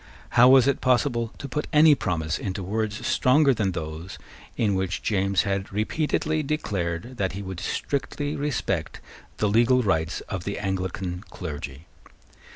How 0.29 0.49
was 0.49 0.65
it 0.65 0.81
possible 0.81 1.31
to 1.37 1.47
put 1.47 1.67
any 1.71 1.93
promise 1.93 2.39
into 2.39 2.63
words 2.63 3.05
stronger 3.05 3.53
than 3.53 3.73
those 3.73 4.17
in 4.57 4.73
which 4.73 5.03
James 5.03 5.43
had 5.43 5.71
repeatedly 5.71 6.41
declared 6.41 7.17
that 7.17 7.33
he 7.33 7.43
would 7.43 7.59
strictly 7.59 8.35
respect 8.35 8.99
the 9.37 9.47
legal 9.47 9.83
rights 9.83 10.21
of 10.21 10.43
the 10.43 10.57
Anglican 10.57 11.23
clergy? 11.29 11.85